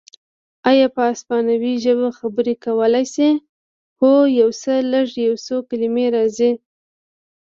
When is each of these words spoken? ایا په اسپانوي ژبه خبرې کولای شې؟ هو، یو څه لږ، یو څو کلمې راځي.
ایا 0.69 0.87
په 0.95 1.03
اسپانوي 1.13 1.73
ژبه 1.83 2.07
خبرې 2.19 2.53
کولای 2.65 3.05
شې؟ 3.13 3.29
هو، 3.99 4.13
یو 4.39 4.49
څه 4.61 4.73
لږ، 4.91 5.07
یو 5.27 5.35
څو 5.45 5.55
کلمې 5.69 6.05
راځي. 6.15 6.51